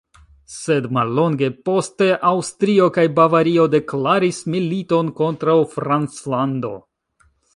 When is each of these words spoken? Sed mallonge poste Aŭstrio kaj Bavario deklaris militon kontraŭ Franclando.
Sed 0.51 0.85
mallonge 0.97 1.49
poste 1.69 2.07
Aŭstrio 2.29 2.87
kaj 2.95 3.03
Bavario 3.21 3.67
deklaris 3.75 4.41
militon 4.55 5.13
kontraŭ 5.21 5.59
Franclando. 5.77 6.75